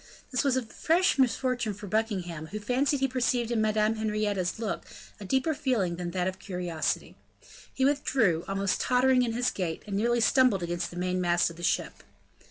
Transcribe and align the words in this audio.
This 0.31 0.43
was 0.43 0.57
a 0.57 0.63
fresh 0.63 1.19
misfortune 1.19 1.75
for 1.75 1.85
Buckingham, 1.85 2.47
who 2.47 2.59
fancied 2.59 3.01
he 3.01 3.07
perceived 3.07 3.51
in 3.51 3.61
Madame 3.61 3.97
Henrietta's 3.97 4.57
look 4.57 4.83
a 5.19 5.25
deeper 5.25 5.53
feeling 5.53 5.97
than 5.97 6.09
that 6.09 6.27
of 6.27 6.39
curiosity. 6.39 7.15
He 7.71 7.85
withdrew, 7.85 8.43
almost 8.47 8.81
tottering 8.81 9.21
in 9.21 9.33
his 9.33 9.51
gait, 9.51 9.83
and 9.85 9.95
nearly 9.95 10.19
stumbled 10.19 10.63
against 10.63 10.89
the 10.89 10.97
mainmast 10.97 11.51
of 11.51 11.55
the 11.55 11.61
ship. 11.61 12.01